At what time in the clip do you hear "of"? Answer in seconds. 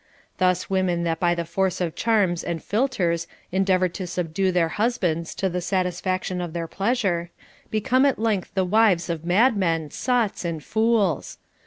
1.79-1.93, 6.41-6.53, 9.11-9.25